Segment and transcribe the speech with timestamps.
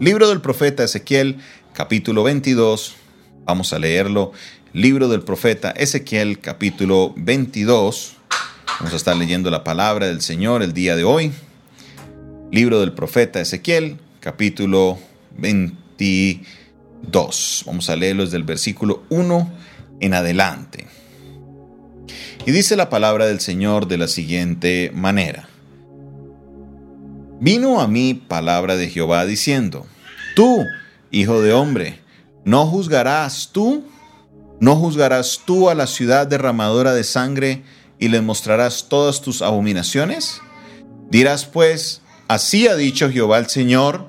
[0.00, 1.38] Libro del profeta Ezequiel,
[1.72, 2.94] capítulo 22.
[3.44, 4.32] Vamos a leerlo.
[4.72, 8.16] Libro del profeta Ezequiel, capítulo 22.
[8.78, 11.32] Vamos a estar leyendo la palabra del Señor el día de hoy.
[12.52, 14.98] Libro del profeta Ezequiel, capítulo
[15.36, 17.64] 22.
[17.66, 19.52] Vamos a leerlo desde el versículo 1
[20.00, 20.86] en adelante.
[22.46, 25.47] Y dice la palabra del Señor de la siguiente manera.
[27.40, 29.86] Vino a mí palabra de Jehová diciendo,
[30.34, 30.66] Tú,
[31.10, 32.00] hijo de hombre,
[32.44, 33.84] ¿no juzgarás tú?
[34.60, 37.62] ¿No juzgarás tú a la ciudad derramadora de sangre
[38.00, 40.40] y le mostrarás todas tus abominaciones?
[41.10, 44.08] Dirás pues, así ha dicho Jehová el Señor,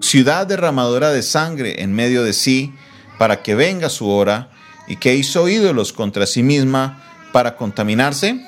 [0.00, 2.72] ciudad derramadora de sangre en medio de sí,
[3.18, 4.50] para que venga su hora,
[4.86, 8.40] y que hizo ídolos contra sí misma para contaminarse?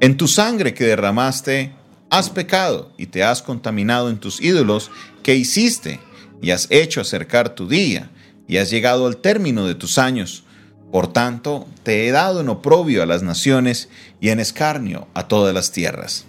[0.00, 1.72] En tu sangre que derramaste,
[2.08, 4.90] has pecado y te has contaminado en tus ídolos
[5.22, 6.00] que hiciste
[6.40, 8.10] y has hecho acercar tu día
[8.48, 10.44] y has llegado al término de tus años.
[10.90, 13.90] Por tanto, te he dado en oprobio a las naciones
[14.22, 16.24] y en escarnio a todas las tierras.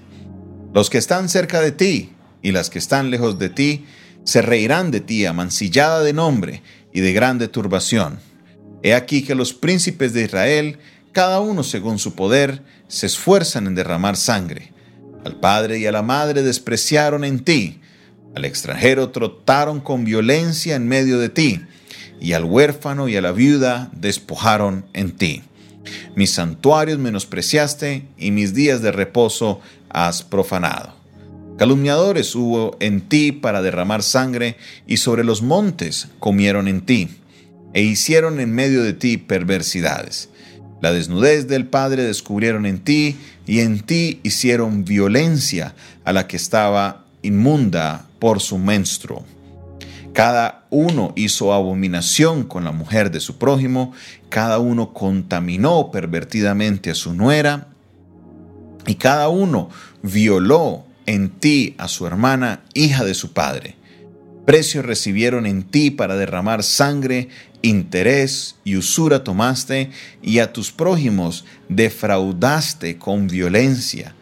[0.74, 3.86] Los que están cerca de ti y las que están lejos de ti
[4.26, 6.62] se reirán de ti amancillada de nombre
[6.94, 8.20] y de grande turbación.
[8.84, 10.78] He aquí que los príncipes de Israel
[11.12, 14.72] cada uno según su poder, se esfuerzan en derramar sangre.
[15.26, 17.80] Al padre y a la madre despreciaron en ti,
[18.36, 21.62] al extranjero trotaron con violencia en medio de ti,
[22.20, 25.44] y al huérfano y a la viuda despojaron en ti.
[26.16, 30.96] Mis santuarios menospreciaste, y mis días de reposo has profanado.
[31.58, 34.56] Calumniadores hubo en ti para derramar sangre,
[34.88, 37.10] y sobre los montes comieron en ti,
[37.74, 40.30] e hicieron en medio de ti perversidades.
[40.82, 46.38] La desnudez del Padre descubrieron en ti, y en ti hicieron violencia a la que
[46.38, 49.24] estaba inmunda por su menstruo.
[50.14, 53.94] Cada uno hizo abominación con la mujer de su prójimo,
[54.30, 57.68] cada uno contaminó pervertidamente a su nuera,
[58.88, 59.70] y cada uno
[60.02, 63.76] violó en ti a su hermana, hija de su padre.
[64.52, 67.30] Precio recibieron en ti para derramar sangre
[67.62, 69.92] interés y usura tomaste
[70.22, 74.14] y a tus prójimos defraudaste con violencia.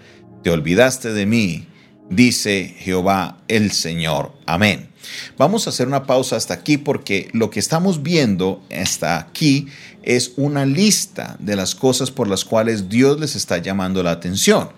[0.43, 1.65] Te olvidaste de mí,
[2.11, 4.31] dice Jehová el Señor.
[4.45, 4.89] Amén.
[5.35, 9.65] Vamos a hacer una pausa hasta aquí porque lo que estamos viendo hasta aquí
[10.03, 14.69] es una lista de las cosas por las cuales Dios les está llamando la atención.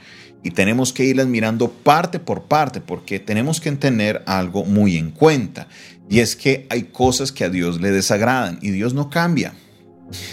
[0.43, 5.11] Y tenemos que irlas mirando parte por parte porque tenemos que tener algo muy en
[5.11, 5.67] cuenta.
[6.09, 9.53] Y es que hay cosas que a Dios le desagradan y Dios no cambia.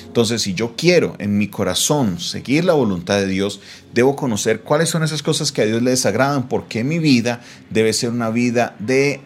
[0.06, 3.60] Entonces, si yo quiero en mi corazón seguir la voluntad de Dios,
[3.94, 7.92] debo conocer cuáles son esas cosas que a Dios le desagradan, porque mi vida debe
[7.92, 9.20] ser una vida de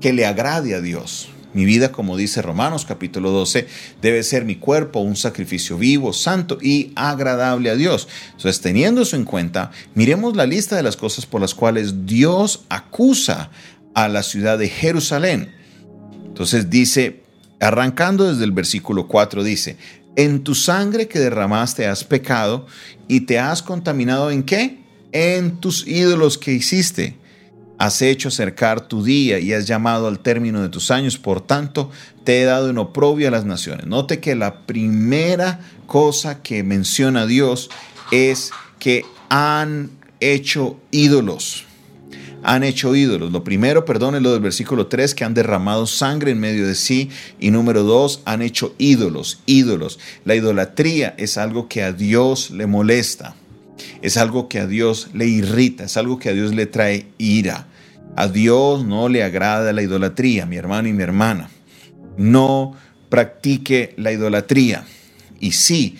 [0.00, 1.28] que le agrade a Dios.
[1.52, 3.66] Mi vida, como dice Romanos capítulo 12,
[4.00, 8.06] debe ser mi cuerpo un sacrificio vivo, santo y agradable a Dios.
[8.26, 12.64] Entonces, teniendo eso en cuenta, miremos la lista de las cosas por las cuales Dios
[12.68, 13.50] acusa
[13.94, 15.52] a la ciudad de Jerusalén.
[16.26, 17.22] Entonces dice,
[17.58, 19.76] arrancando desde el versículo 4, dice,
[20.16, 22.66] en tu sangre que derramaste has pecado
[23.08, 24.78] y te has contaminado en qué?
[25.12, 27.16] En tus ídolos que hiciste.
[27.80, 31.90] Has hecho acercar tu día y has llamado al término de tus años, por tanto
[32.24, 33.86] te he dado en oprobio a las naciones.
[33.86, 37.70] Note que la primera cosa que menciona Dios
[38.12, 39.88] es que han
[40.20, 41.64] hecho ídolos
[42.42, 43.32] han hecho ídolos.
[43.32, 46.74] Lo primero, perdón, es lo del versículo 3, que han derramado sangre en medio de
[46.74, 47.10] sí.
[47.38, 49.98] Y número 2, han hecho ídolos, ídolos.
[50.24, 53.36] La idolatría es algo que a Dios le molesta.
[54.02, 57.66] Es algo que a Dios le irrita, es algo que a Dios le trae ira.
[58.16, 61.50] A Dios no le agrada la idolatría, mi hermano y mi hermana.
[62.16, 62.74] No
[63.08, 64.84] practique la idolatría.
[65.40, 65.96] Y sí,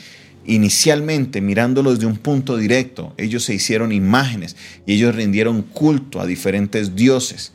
[0.47, 6.27] Inicialmente, mirándolos de un punto directo, ellos se hicieron imágenes y ellos rindieron culto a
[6.27, 7.53] diferentes dioses.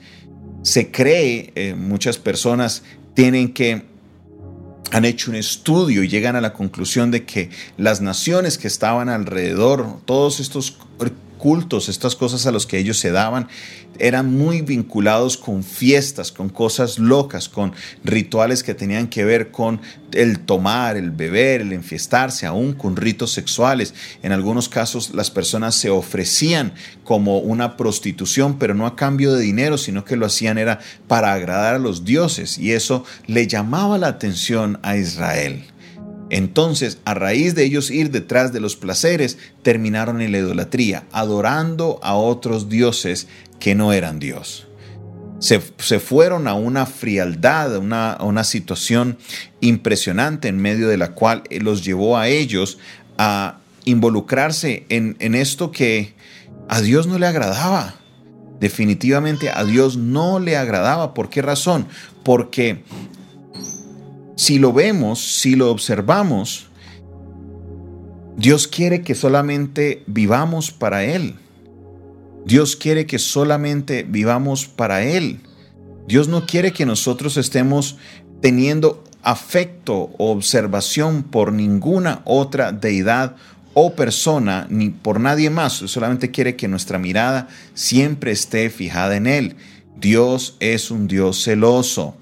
[0.62, 3.84] Se cree, eh, muchas personas tienen que
[4.92, 9.10] han hecho un estudio y llegan a la conclusión de que las naciones que estaban
[9.10, 10.78] alrededor, todos estos
[11.46, 13.48] cultos, estas cosas a los que ellos se daban,
[14.00, 19.80] eran muy vinculados con fiestas, con cosas locas, con rituales que tenían que ver con
[20.12, 23.94] el tomar, el beber, el enfiestarse, aún con ritos sexuales.
[24.24, 29.44] En algunos casos las personas se ofrecían como una prostitución, pero no a cambio de
[29.44, 34.00] dinero, sino que lo hacían era para agradar a los dioses y eso le llamaba
[34.00, 35.64] la atención a Israel.
[36.30, 42.00] Entonces, a raíz de ellos ir detrás de los placeres, terminaron en la idolatría, adorando
[42.02, 43.28] a otros dioses
[43.60, 44.68] que no eran Dios.
[45.40, 49.18] Se, fueron a una frialdad, a una, una situación
[49.62, 52.80] impresionante en medio de la cual los llevó a ellos
[53.18, 56.16] a involucrarse en, en esto que
[56.68, 57.96] a Dios no le agradaba.
[58.60, 61.14] Definitivamente a Dios no le agradaba.
[61.14, 61.88] ¿Por qué razón?
[62.24, 62.84] Porque
[64.36, 66.68] si lo vemos, si lo observamos,
[68.38, 71.36] Dios quiere que solamente vivamos para Él.
[72.46, 75.40] Dios quiere que solamente vivamos para Él.
[76.08, 77.98] Dios no quiere que nosotros estemos
[78.42, 83.36] teniendo afecto o observación por ninguna otra deidad
[83.74, 89.28] o persona ni por nadie más, solamente quiere que nuestra mirada siempre esté fijada en
[89.28, 89.56] Él.
[89.98, 92.16] Dios es un Dios celoso.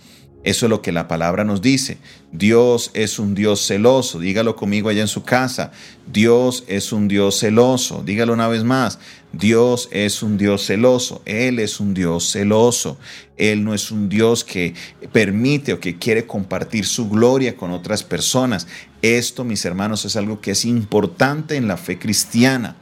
[0.44, 1.98] Eso es lo que la palabra nos dice.
[2.34, 4.19] Dios es un Dios celoso.
[4.19, 5.72] Dígalo conmigo allá en su casa.
[6.12, 8.04] Dios es un Dios celoso.
[8.06, 9.00] Dígalo una vez más.
[9.31, 11.22] Dios es un Dios celoso.
[11.25, 12.98] Él es un Dios celoso.
[13.38, 14.74] Él no es un Dios que
[15.13, 18.68] permite o que quiere compartir su gloria con otras personas.
[19.01, 22.75] Esto, mis hermanos, es algo que es importante en la fe cristiana.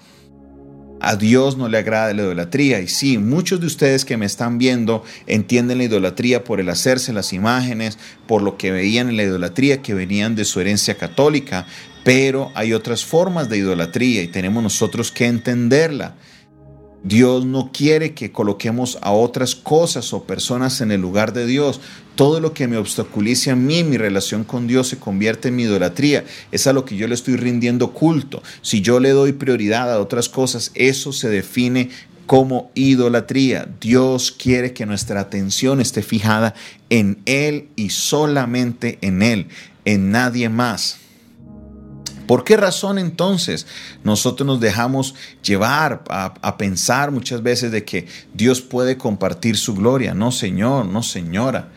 [1.04, 2.80] A Dios no le agrada la idolatría.
[2.80, 7.12] Y sí, muchos de ustedes que me están viendo entienden la idolatría por el hacerse
[7.12, 11.66] las imágenes, por lo que veían en la idolatría que venían de su herencia católica.
[12.04, 16.16] Pero hay otras formas de idolatría y tenemos nosotros que entenderla.
[17.04, 21.82] Dios no quiere que coloquemos a otras cosas o personas en el lugar de Dios.
[22.16, 25.64] Todo lo que me obstaculice a mí, mi relación con Dios, se convierte en mi
[25.64, 26.26] idolatría.
[26.52, 28.44] Es a lo que yo le estoy rindiendo culto.
[28.62, 31.90] Si yo le doy prioridad a otras cosas, eso se define
[32.28, 33.68] como idolatría.
[33.82, 36.54] Dios quiere que nuestra atención esté fijada
[36.90, 39.48] en Él y solamente en Él,
[39.86, 40.98] en nadie más.
[42.28, 43.68] ¿Por qué razón entonces
[44.04, 50.14] nosotros nos dejamos llevar a, pensar muchas veces de que Dios puede compartir su gloria?
[50.14, 51.72] No, Señor, no, Señora.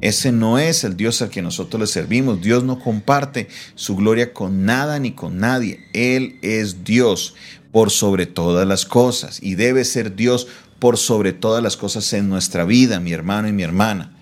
[0.00, 2.40] Ese no es el Dios al que nosotros le servimos.
[2.40, 5.80] Dios no comparte su gloria con nada ni con nadie.
[5.92, 7.34] Él es Dios
[7.70, 10.48] por sobre todas las cosas y debe ser Dios
[10.78, 14.16] por sobre todas las cosas en nuestra vida, mi hermano y mi hermana.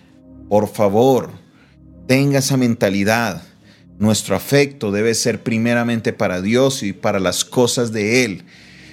[0.48, 1.30] Por favor,
[2.06, 3.42] tenga esa mentalidad.
[3.98, 8.44] Nuestro afecto debe ser primeramente para Dios y para las cosas de Él.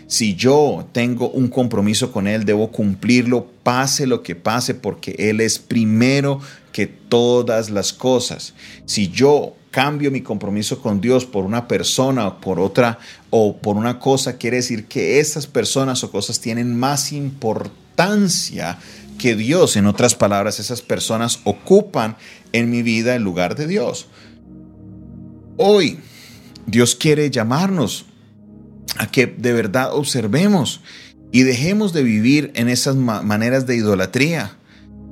[0.08, 5.42] Si yo tengo un compromiso con Él, debo cumplirlo, pase lo que pase, porque Él
[5.42, 6.40] es primero
[6.72, 8.54] que todas las cosas.
[8.86, 12.98] Si yo cambio mi compromiso con Dios por una persona o por otra
[13.30, 18.80] o por una cosa, quiere decir que esas personas o cosas tienen más importancia
[19.18, 19.76] que Dios.
[19.76, 22.16] En otras palabras, esas personas ocupan
[22.54, 24.08] en mi vida el lugar de Dios.
[25.58, 26.00] Hoy
[26.66, 28.06] Dios quiere llamarnos
[28.98, 30.82] a que de verdad observemos
[31.32, 34.58] y dejemos de vivir en esas maneras de idolatría.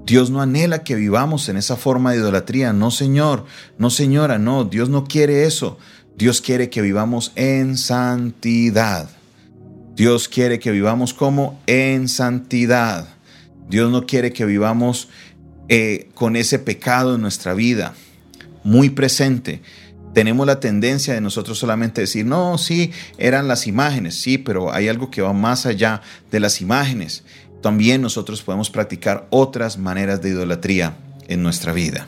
[0.05, 2.73] Dios no anhela que vivamos en esa forma de idolatría.
[2.73, 3.45] No, Señor,
[3.77, 5.77] no, Señora, no, Dios no quiere eso.
[6.17, 9.09] Dios quiere que vivamos en santidad.
[9.95, 13.07] Dios quiere que vivamos como en santidad.
[13.69, 15.07] Dios no quiere que vivamos
[15.69, 17.93] eh, con ese pecado en nuestra vida,
[18.63, 19.61] muy presente
[20.13, 24.87] tenemos la tendencia de nosotros solamente decir, no, sí, eran las imágenes, sí, pero hay
[24.87, 26.01] algo que va más allá
[26.31, 27.23] de las imágenes.
[27.61, 30.97] También nosotros podemos practicar otras maneras de idolatría
[31.27, 32.07] en nuestra vida.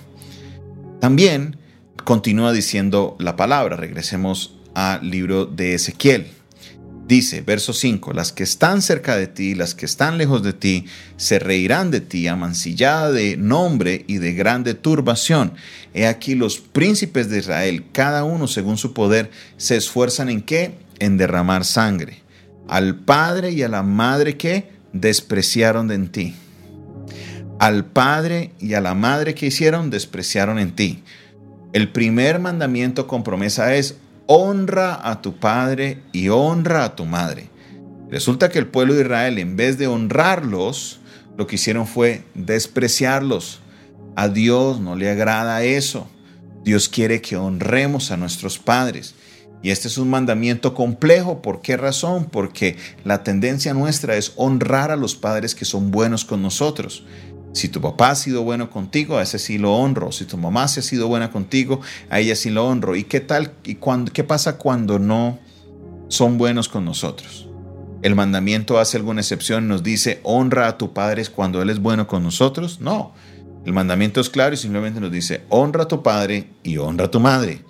[0.99, 1.57] También
[2.03, 6.27] continúa diciendo la palabra, regresemos al libro de Ezequiel.
[7.07, 10.85] Dice, verso 5, las que están cerca de ti, las que están lejos de ti,
[11.17, 15.53] se reirán de ti, amancillada de nombre y de grande turbación.
[15.93, 20.73] He aquí los príncipes de Israel, cada uno según su poder, se esfuerzan en qué?
[20.97, 22.23] En derramar sangre.
[22.67, 26.33] Al padre y a la madre que despreciaron en ti.
[27.59, 31.03] Al padre y a la madre que hicieron, despreciaron en ti.
[31.71, 33.97] El primer mandamiento con promesa es
[34.27, 37.49] honra a tu padre y honra a tu madre.
[38.09, 40.99] Resulta que el pueblo de Israel, en vez de honrarlos,
[41.37, 43.59] lo que hicieron fue despreciarlos.
[44.15, 46.07] A Dios no le agrada eso.
[46.63, 49.15] Dios quiere que honremos a nuestros padres.
[49.61, 51.41] Y este es un mandamiento complejo.
[51.41, 52.25] ¿Por qué razón?
[52.25, 57.03] Porque la tendencia nuestra es honrar a los padres que son buenos con nosotros.
[57.55, 60.11] Si tu papá ha sido bueno contigo, a ese sí lo honro.
[60.11, 62.97] Si tu mamá se ha sido buena contigo, a ella sí lo honro.
[62.97, 63.53] ¿Y qué tal?
[63.63, 65.39] ¿Y cuando, qué pasa cuando no
[66.09, 67.47] son buenos con nosotros?
[68.01, 71.79] ¿El mandamiento hace alguna excepción y nos dice honra a tu padre cuando él es
[71.79, 72.81] bueno con nosotros?
[72.81, 73.13] No.
[73.65, 77.11] El mandamiento es claro y simplemente nos dice honra a tu padre y honra a
[77.11, 77.61] tu madre.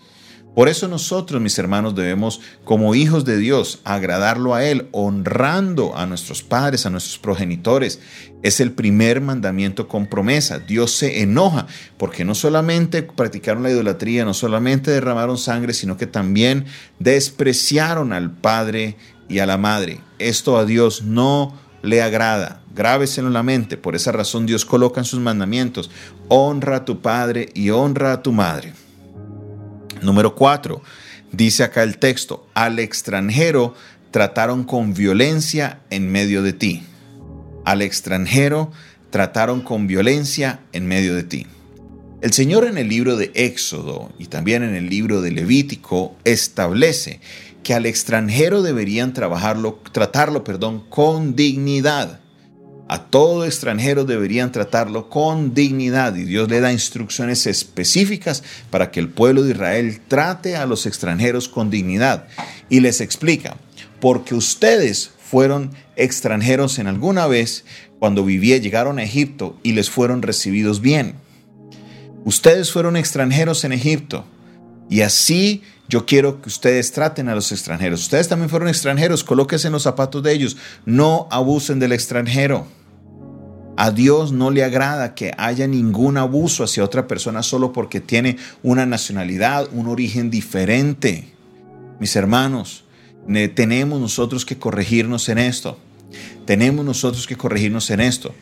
[0.56, 6.06] Por eso nosotros, mis hermanos, debemos, como hijos de Dios, agradarlo a Él, honrando a
[6.06, 8.00] nuestros padres, a nuestros progenitores.
[8.42, 10.60] Es el primer mandamiento con promesa.
[10.60, 16.08] Dios se enoja porque no solamente practicaron la idolatría, no solamente derramaron sangre, sino que
[16.08, 16.66] también
[17.00, 18.96] despreciaron al Padre
[19.28, 20.00] y a la Madre.
[20.20, 22.62] Esto a Dios no le agrada.
[22.74, 23.76] Grábeselo en la mente.
[23.76, 25.92] Por esa razón Dios coloca en sus mandamientos,
[26.30, 28.85] honra a tu Padre y honra a tu Madre.
[30.02, 30.82] Número 4.
[31.32, 33.74] Dice acá el texto, al extranjero
[34.12, 36.84] trataron con violencia en medio de ti.
[37.66, 38.72] Al extranjero
[39.10, 41.48] trataron con violencia en medio de ti.
[42.22, 47.20] El Señor en el libro de Éxodo y también en el libro de Levítico establece
[47.64, 52.20] que al extranjero deberían trabajarlo, tratarlo perdón, con dignidad.
[52.88, 59.00] A todo extranjero deberían tratarlo con dignidad y Dios le da instrucciones específicas para que
[59.00, 62.28] el pueblo de Israel trate a los extranjeros con dignidad.
[62.70, 63.58] Y les explica,
[64.00, 67.66] porque ustedes fueron extranjeros en alguna vez
[67.98, 71.16] cuando vivía, llegaron a Egipto y les fueron recibidos bien.
[72.24, 74.26] Ustedes fueron extranjeros en Egipto
[74.90, 78.02] y así yo quiero que ustedes traten a los extranjeros.
[78.02, 80.58] Ustedes también fueron extranjeros, colóquense en los zapatos de ellos.
[80.86, 82.68] No abusen del extranjero.
[83.78, 88.38] A Dios no le agrada que haya ningún abuso hacia otra persona solo porque tiene
[88.64, 91.34] una nacionalidad, un origen diferente.
[92.00, 92.86] Mis hermanos,
[93.54, 95.78] tenemos nosotros que corregirnos en esto.
[96.46, 98.34] Tenemos nosotros que corregirnos en esto.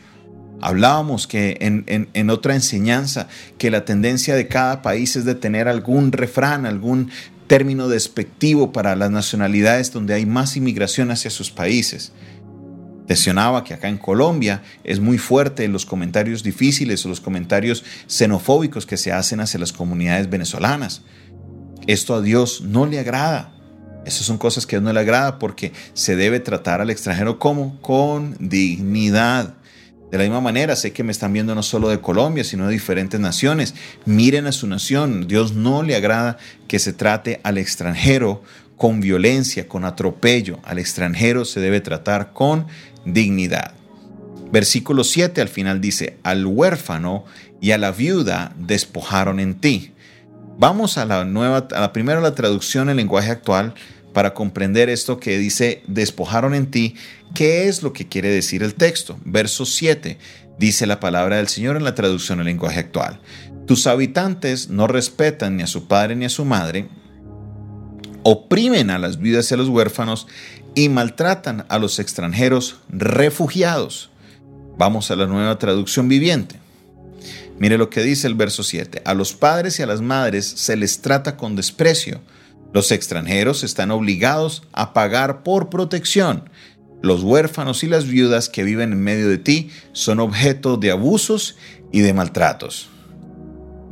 [0.60, 6.12] Hablábamos que en, otra enseñanza que la tendencia de cada país es de tener algún
[6.12, 7.10] refrán, algún
[7.46, 12.12] término despectivo para las nacionalidades donde hay más inmigración hacia sus países.
[13.06, 18.86] Mencionaba que acá en Colombia es muy fuerte los comentarios difíciles o los comentarios xenofóbicos
[18.86, 21.02] que se hacen hacia las comunidades venezolanas.
[21.86, 23.52] Esto a Dios no le agrada.
[24.06, 27.38] Esas son cosas que a Dios no le agrada porque se debe tratar al extranjero
[27.38, 29.54] como con dignidad.
[30.14, 32.72] De la misma manera, sé que me están viendo no solo de Colombia, sino de
[32.72, 33.74] diferentes naciones.
[34.04, 35.26] Miren a su nación.
[35.26, 38.44] Dios no le agrada que se trate al extranjero
[38.76, 40.60] con violencia, con atropello.
[40.62, 42.68] Al extranjero se debe tratar con
[43.04, 43.72] dignidad.
[44.52, 47.24] Versículo 7 al final dice, al huérfano
[47.60, 49.94] y a la viuda despojaron en ti.
[50.56, 53.74] Vamos a la nueva, a la primera la traducción en lenguaje actual
[54.14, 56.94] para comprender esto que dice despojaron en ti,
[57.34, 59.18] ¿qué es lo que quiere decir el texto?
[59.24, 60.16] Verso 7
[60.58, 63.20] dice la palabra del Señor en la traducción en lenguaje actual.
[63.66, 66.88] Tus habitantes no respetan ni a su padre ni a su madre,
[68.22, 70.26] oprimen a las viudas y a los huérfanos
[70.74, 74.10] y maltratan a los extranjeros refugiados.
[74.78, 76.56] Vamos a la nueva traducción viviente.
[77.58, 79.02] Mire lo que dice el verso 7.
[79.04, 82.20] A los padres y a las madres se les trata con desprecio
[82.74, 86.50] los extranjeros están obligados a pagar por protección.
[87.02, 91.56] Los huérfanos y las viudas que viven en medio de ti son objeto de abusos
[91.92, 92.88] y de maltratos.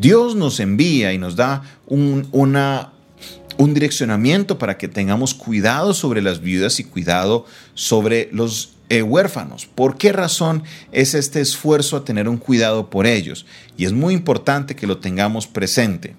[0.00, 6.40] Dios nos envía y nos da un, un direccionamiento para que tengamos cuidado sobre las
[6.40, 9.66] viudas y cuidado sobre los eh, huérfanos.
[9.66, 13.46] ¿Por qué razón es este esfuerzo a tener un cuidado por ellos?
[13.76, 16.16] Y es muy importante que lo tengamos presente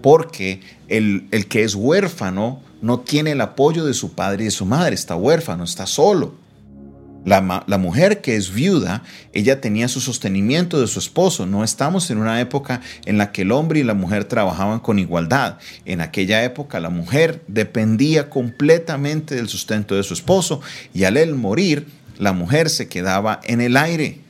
[0.00, 4.66] porque el, que es huérfano no tiene el apoyo de su padre y de su
[4.66, 6.34] madre, está huérfano, está solo.
[7.24, 9.02] La, la, mujer que es viuda,
[9.32, 11.46] ella tenía su sostenimiento de su esposo.
[11.46, 14.98] No estamos en una época en la que el hombre y la mujer trabajaban con
[14.98, 15.58] igualdad.
[15.84, 20.62] En aquella época la mujer dependía completamente del sustento de su esposo
[20.94, 21.86] y al él morir,
[22.18, 24.20] la mujer se quedaba en el aire.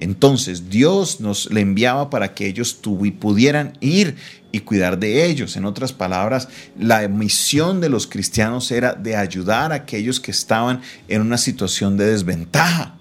[0.00, 4.16] Entonces Dios nos le enviaba para que ellos pudieran ir
[4.52, 5.56] y cuidar de ellos.
[5.56, 10.80] En otras palabras, la misión de los cristianos era de ayudar a aquellos que estaban
[11.08, 12.94] en una situación de desventaja.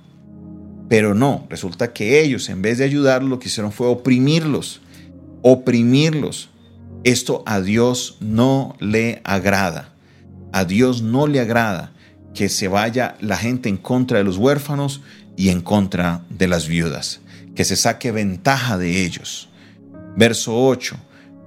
[0.89, 4.81] Pero no, resulta que ellos en vez de ayudarlos lo que hicieron fue oprimirlos,
[5.41, 6.49] oprimirlos.
[7.03, 9.93] Esto a Dios no le agrada.
[10.51, 11.93] A Dios no le agrada
[12.33, 15.01] que se vaya la gente en contra de los huérfanos
[15.35, 17.19] y en contra de las viudas,
[17.55, 19.49] que se saque ventaja de ellos.
[20.15, 20.97] Verso 8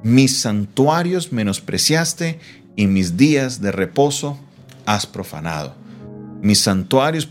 [0.02, 2.38] mis santuarios menospreciaste
[2.76, 4.38] y mis días de reposo
[4.86, 5.74] has profanado.
[6.42, 7.28] Mis santuarios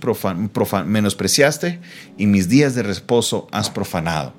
[0.86, 1.80] menospreciaste
[2.18, 4.34] y mis días de reposo has profanado.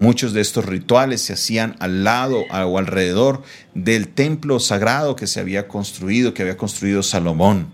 [0.00, 3.42] Muchos de estos rituales se hacían al lado o alrededor
[3.74, 7.68] del templo sagrado que se había construido, que había construido Salomón.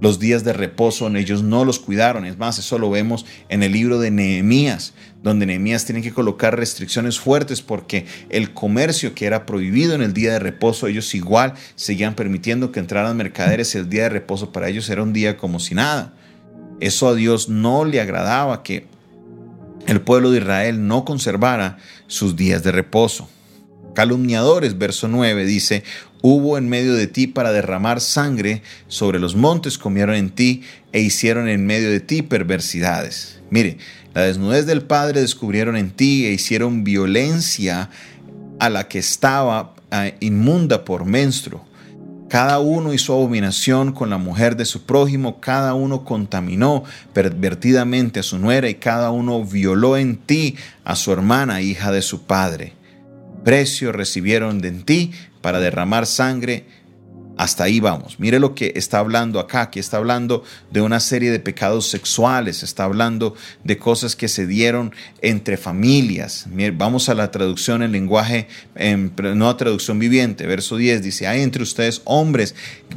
[0.00, 2.24] Los días de reposo ellos no los cuidaron.
[2.24, 6.56] Es más, eso lo vemos en el libro de Nehemías, donde Nehemías tiene que colocar
[6.56, 11.54] restricciones fuertes porque el comercio que era prohibido en el día de reposo, ellos igual
[11.74, 13.74] seguían permitiendo que entraran mercaderes.
[13.74, 16.14] El día de reposo para ellos era un día como si nada.
[16.80, 18.86] Eso a Dios no le agradaba que
[19.86, 23.28] el pueblo de Israel no conservara sus días de reposo.
[23.94, 25.82] Calumniadores, verso 9, dice,
[26.22, 31.00] hubo en medio de ti para derramar sangre, sobre los montes comieron en ti e
[31.00, 33.40] hicieron en medio de ti perversidades.
[33.50, 33.78] Mire,
[34.14, 37.90] la desnudez del Padre descubrieron en ti e hicieron violencia
[38.58, 41.64] a la que estaba ah, inmunda por menstruo.
[42.28, 46.84] Cada uno hizo abominación con la mujer de su prójimo, cada uno contaminó
[47.14, 52.02] pervertidamente a su nuera y cada uno violó en ti a su hermana, hija de
[52.02, 52.74] su padre.
[53.44, 56.64] Precio recibieron de ti para derramar sangre
[57.38, 58.18] hasta ahí vamos.
[58.18, 59.62] Mire lo que está hablando acá.
[59.62, 60.42] Aquí está hablando
[60.72, 62.64] de una serie de pecados sexuales.
[62.64, 64.92] Está hablando de cosas que se dieron
[65.22, 66.46] entre familias.
[66.74, 70.46] vamos a la traducción en lenguaje, en, no traducción viviente.
[70.46, 72.56] Verso 10 dice, hay entre ustedes hombres,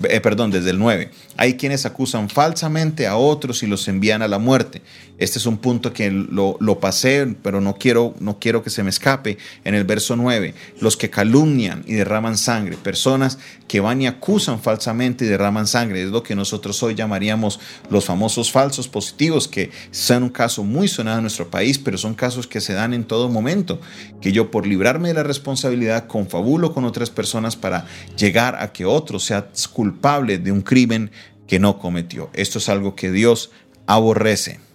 [0.09, 1.11] eh, perdón, desde el 9.
[1.37, 4.81] Hay quienes acusan falsamente a otros y los envían a la muerte.
[5.21, 8.81] Este es un punto que lo, lo pasé, pero no quiero, no quiero que se
[8.81, 9.37] me escape.
[9.63, 13.37] En el verso 9, los que calumnian y derraman sangre, personas
[13.67, 17.59] que van y acusan falsamente y derraman sangre, es lo que nosotros hoy llamaríamos
[17.91, 22.15] los famosos falsos positivos, que son un caso muy sonado en nuestro país, pero son
[22.15, 23.79] casos que se dan en todo momento,
[24.21, 27.85] que yo por librarme de la responsabilidad confabulo con otras personas para
[28.17, 31.11] llegar a que otro sea culpable de un crimen
[31.45, 32.31] que no cometió.
[32.33, 33.51] Esto es algo que Dios
[33.85, 34.70] aborrece.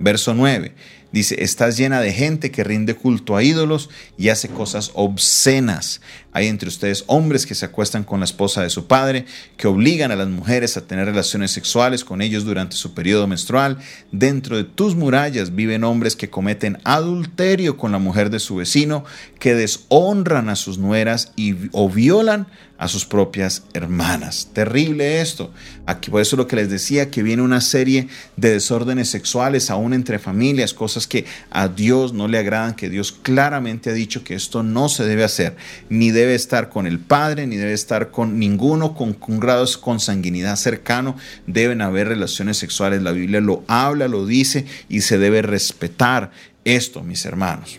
[0.00, 0.74] Verso 9.
[1.12, 6.00] Dice, estás llena de gente que rinde culto a ídolos y hace cosas obscenas.
[6.32, 10.12] Hay entre ustedes hombres que se acuestan con la esposa de su padre, que obligan
[10.12, 13.78] a las mujeres a tener relaciones sexuales con ellos durante su periodo menstrual.
[14.12, 19.04] Dentro de tus murallas viven hombres que cometen adulterio con la mujer de su vecino,
[19.38, 22.46] que deshonran a sus nueras y, o violan
[22.80, 24.48] a sus propias hermanas.
[24.54, 25.52] Terrible esto.
[25.84, 28.08] Aquí por eso lo que les decía, que viene una serie
[28.38, 33.12] de desórdenes sexuales aún entre familias, cosas que a Dios no le agradan, que Dios
[33.12, 35.56] claramente ha dicho que esto no se debe hacer,
[35.90, 40.56] ni debe estar con el Padre, ni debe estar con ninguno con, con grados consanguinidad
[40.56, 43.02] cercano, deben haber relaciones sexuales.
[43.02, 46.30] La Biblia lo habla, lo dice y se debe respetar
[46.64, 47.78] esto, mis hermanos.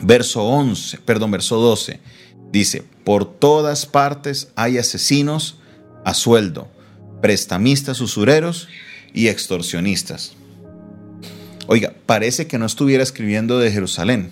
[0.00, 2.00] Verso 11, perdón, verso 12
[2.52, 5.58] dice, por todas partes hay asesinos
[6.04, 6.68] a sueldo,
[7.20, 8.68] prestamistas usureros
[9.12, 10.32] y extorsionistas.
[11.66, 14.30] Oiga, parece que no estuviera escribiendo de Jerusalén,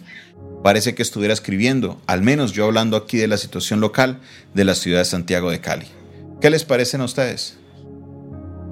[0.65, 4.21] parece que estuviera escribiendo, al menos yo hablando aquí de la situación local
[4.55, 5.85] de la ciudad de Santiago de Cali.
[6.41, 7.59] ¿Qué les parecen a ustedes?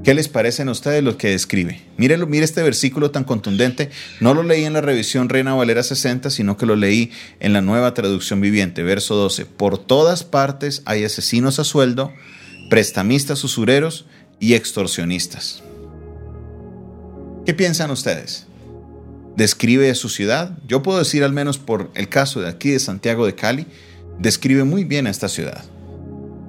[0.02, 1.82] ¿Qué les parecen a ustedes lo que escribe?
[1.98, 3.90] Mírelo, mire este versículo tan contundente.
[4.20, 7.60] No lo leí en la revisión Reina Valera 60, sino que lo leí en la
[7.60, 9.44] nueva traducción viviente, verso 12.
[9.44, 12.10] Por todas partes hay asesinos a sueldo,
[12.70, 14.06] prestamistas usureros
[14.40, 15.62] y extorsionistas.
[17.44, 18.46] ¿Qué piensan ustedes?
[19.36, 20.58] ¿Describe su ciudad?
[20.66, 23.66] Yo puedo decir al menos por el caso de aquí de Santiago de Cali,
[24.18, 25.64] describe muy bien a esta ciudad.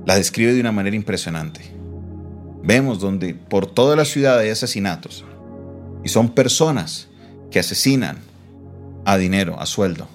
[0.05, 1.61] La describe de una manera impresionante.
[2.61, 5.23] Vemos donde por toda la ciudad hay asesinatos.
[6.03, 7.07] Y son personas
[7.51, 8.17] que asesinan
[9.05, 10.09] a dinero, a sueldo.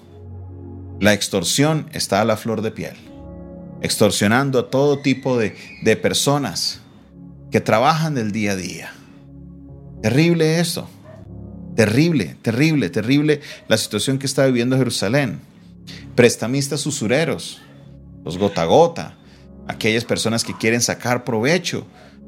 [0.99, 2.95] La extorsión está a la flor de piel.
[3.81, 6.81] Extorsionando a todo tipo de, de personas
[7.49, 8.91] que trabajan del día a día.
[10.03, 10.87] Terrible esto.
[11.79, 13.39] Terrible, terrible, terrible
[13.69, 15.39] la situación que está viviendo Jerusalén.
[16.13, 17.61] Prestamistas usureros,
[18.25, 19.15] los gota gota,
[19.65, 21.87] aquellas personas que quieren sacar provecho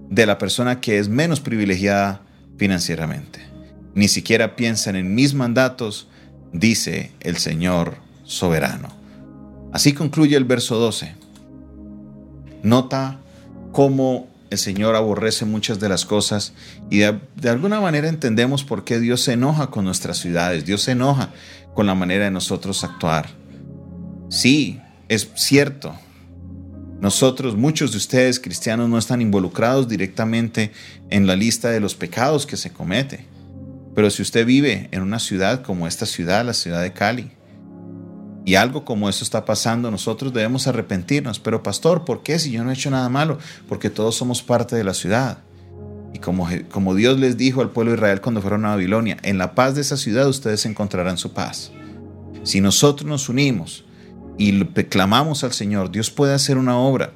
[0.10, 2.22] de la persona que es menos privilegiada
[2.58, 3.42] financieramente.
[3.94, 6.08] Ni siquiera piensan en mis mandatos,
[6.54, 8.88] dice el Señor soberano.
[9.74, 11.14] Así concluye el verso 12.
[12.64, 13.20] Nota
[13.74, 16.54] cómo el Señor aborrece muchas de las cosas
[16.90, 20.92] y de, alguna manera entendemos por qué Dios se enoja con nuestras ciudades, Dios se
[20.92, 21.30] enoja
[21.74, 23.30] con la manera de nosotros actuar.
[24.30, 25.96] Sí, es cierto,
[27.00, 30.72] nosotros, muchos de ustedes cristianos, no están involucrados directamente
[31.10, 33.26] en la lista de los pecados que se comete.
[33.96, 37.32] Pero si usted vive en una ciudad como esta ciudad, la ciudad de Cali,
[38.46, 41.40] y algo como eso está pasando, nosotros debemos arrepentirnos.
[41.40, 43.38] Pero pastor, ¿por qué si yo no he hecho nada malo?
[43.68, 45.40] Porque todos somos parte de la ciudad.
[46.14, 49.38] Y como, como Dios les dijo al pueblo de Israel cuando fueron a Babilonia, en
[49.38, 51.72] la paz de esa ciudad ustedes encontrarán su paz.
[52.44, 53.86] Si nosotros nos unimos,
[54.38, 57.14] y clamamos al Señor, Dios puede hacer una obra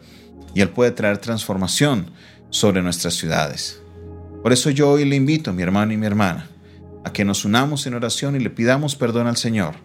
[0.54, 2.12] y Él puede traer transformación
[2.52, 3.82] sobre nuestras ciudades.
[4.44, 6.50] Por eso yo hoy le invito, mi hermano y mi hermana,
[7.04, 9.76] a que nos unamos en oración y le pidamos perdón al Señor,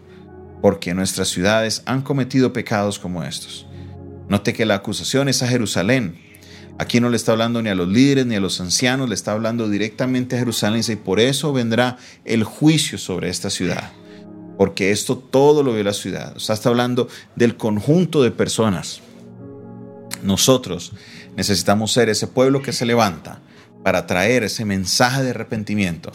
[0.61, 3.65] porque nuestras ciudades han cometido pecados como estos.
[4.29, 6.15] Note que la acusación es a Jerusalén.
[6.77, 9.33] Aquí no le está hablando ni a los líderes ni a los ancianos, le está
[9.33, 13.91] hablando directamente a Jerusalén y por eso vendrá el juicio sobre esta ciudad.
[14.57, 16.35] Porque esto todo lo ve la ciudad.
[16.37, 19.01] O sea, está hablando del conjunto de personas.
[20.23, 20.93] Nosotros
[21.35, 23.41] necesitamos ser ese pueblo que se levanta
[23.83, 26.11] para traer ese mensaje de arrepentimiento,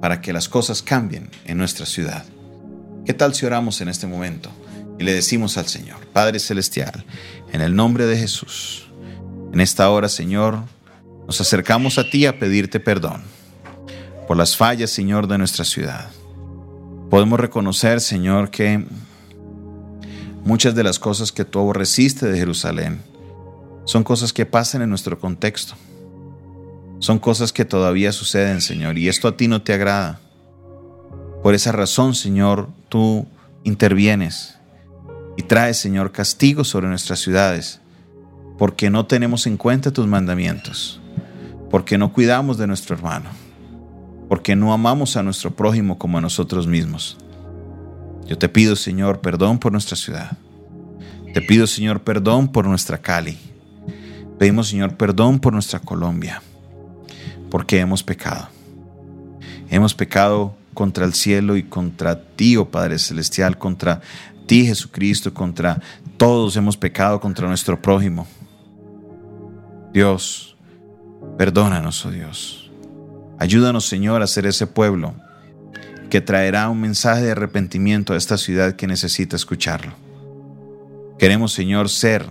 [0.00, 2.24] para que las cosas cambien en nuestra ciudad.
[3.04, 4.50] ¿Qué tal si oramos en este momento
[4.98, 7.04] y le decimos al Señor, Padre Celestial,
[7.52, 8.90] en el nombre de Jesús,
[9.52, 10.58] en esta hora, Señor,
[11.26, 13.22] nos acercamos a ti a pedirte perdón
[14.28, 16.10] por las fallas, Señor, de nuestra ciudad.
[17.10, 18.84] Podemos reconocer, Señor, que
[20.44, 23.02] muchas de las cosas que tú aborreciste de Jerusalén
[23.84, 25.74] son cosas que pasan en nuestro contexto
[27.00, 30.20] son cosas que todavía suceden, Señor, y esto a ti no te agrada.
[31.42, 33.26] Por esa razón, Señor, tú
[33.64, 34.56] intervienes
[35.36, 37.80] y traes, Señor, castigo sobre nuestras ciudades,
[38.58, 41.00] porque no tenemos en cuenta tus mandamientos,
[41.70, 43.30] porque no cuidamos de nuestro hermano,
[44.28, 47.16] porque no amamos a nuestro prójimo como a nosotros mismos.
[48.26, 50.36] Yo te pido, Señor, perdón por nuestra ciudad.
[51.32, 53.38] Te pido, Señor, perdón por nuestra Cali.
[54.38, 56.42] Pedimos, Señor, perdón por nuestra Colombia
[57.50, 58.48] porque hemos pecado.
[59.68, 64.00] Hemos pecado contra el cielo y contra ti, oh Padre Celestial, contra
[64.46, 65.80] ti, Jesucristo, contra
[66.16, 68.26] todos hemos pecado contra nuestro prójimo.
[69.92, 70.56] Dios,
[71.38, 72.70] perdónanos, oh Dios.
[73.38, 75.14] Ayúdanos, Señor, a ser ese pueblo
[76.10, 79.92] que traerá un mensaje de arrepentimiento a esta ciudad que necesita escucharlo.
[81.18, 82.26] Queremos, Señor, ser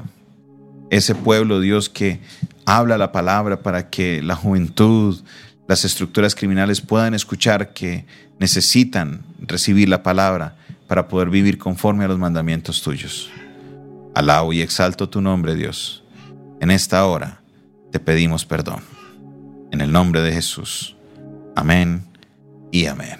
[0.89, 2.19] ese pueblo, Dios, que
[2.65, 5.17] habla la palabra para que la juventud,
[5.69, 8.05] las estructuras criminales puedan escuchar que
[8.39, 10.55] necesitan recibir la palabra
[10.87, 13.29] para poder vivir conforme a los mandamientos tuyos.
[14.15, 16.03] Alabo y exalto tu nombre, Dios.
[16.59, 17.41] En esta hora
[17.91, 18.81] te pedimos perdón.
[19.71, 20.95] En el nombre de Jesús.
[21.55, 22.03] Amén
[22.71, 23.19] y amén.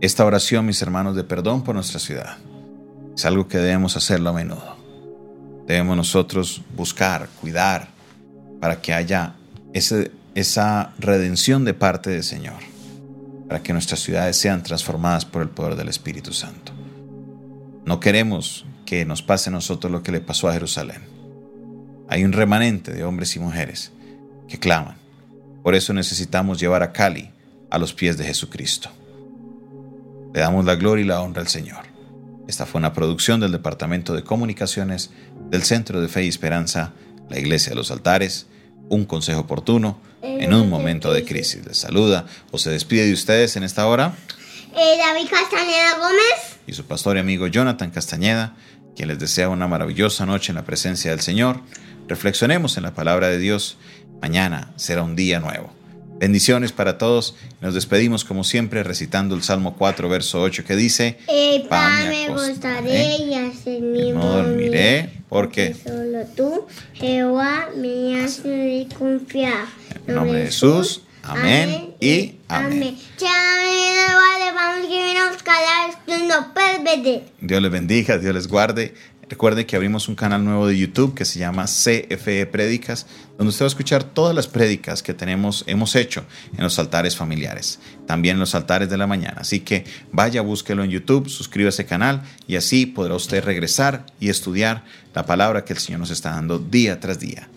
[0.00, 2.38] Esta oración, mis hermanos, de perdón por nuestra ciudad,
[3.14, 4.84] es algo que debemos hacerlo a menudo
[5.66, 7.88] debemos nosotros buscar, cuidar,
[8.60, 9.34] para que haya
[9.74, 12.60] esa redención de parte del Señor,
[13.48, 16.72] para que nuestras ciudades sean transformadas por el poder del Espíritu Santo.
[17.84, 21.02] No queremos que nos pase a nosotros lo que le pasó a Jerusalén.
[22.08, 23.92] Hay un remanente de hombres y mujeres
[24.48, 24.96] que claman.
[25.62, 27.30] Por eso necesitamos llevar a Cali
[27.70, 28.90] a los pies de Jesucristo.
[30.32, 31.84] Le damos la gloria y la honra al Señor.
[32.46, 35.10] Esta fue una producción del Departamento de Comunicaciones
[35.50, 36.92] del Centro de Fe y Esperanza,
[37.30, 38.46] la Iglesia de los Altares,
[38.88, 41.64] un consejo oportuno en un momento de crisis.
[41.66, 44.14] Les saluda o se despide de ustedes en esta hora.
[44.76, 46.58] Eh, David Castañeda Gómez.
[46.66, 48.56] Y su pastor y amigo Jonathan Castañeda,
[48.96, 51.60] quien les desea una maravillosa noche en la presencia del Señor.
[52.08, 53.76] Reflexionemos en la palabra de Dios.
[54.20, 55.72] Mañana será un día nuevo.
[56.18, 57.34] Bendiciones para todos.
[57.60, 62.28] Nos despedimos como siempre recitando el Salmo 4, verso 8 que dice, El pan me
[62.28, 65.74] gustaré y así mismo dormiré, porque
[66.26, 69.66] tú, Jehová, me hace confiar.
[70.06, 72.98] En nombre de Jesús, amén, y amén.
[77.40, 78.94] Dios les bendiga, Dios les guarde.
[79.28, 83.06] Recuerde que abrimos un canal nuevo de YouTube que se llama CFE Prédicas,
[83.38, 86.24] donde usted va a escuchar todas las prédicas que tenemos, hemos hecho
[86.56, 89.38] en los altares familiares, también en los altares de la mañana.
[89.40, 94.28] Así que vaya, búsquelo en YouTube, suscríbase ese canal y así podrá usted regresar y
[94.28, 94.84] estudiar
[95.14, 97.48] la palabra que el Señor nos está dando día tras día.